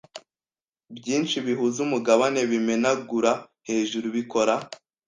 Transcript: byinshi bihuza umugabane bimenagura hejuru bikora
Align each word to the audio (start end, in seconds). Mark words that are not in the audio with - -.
byinshi 0.97 1.35
bihuza 1.45 1.77
umugabane 1.85 2.41
bimenagura 2.51 3.31
hejuru 3.67 4.05
bikora 4.15 4.53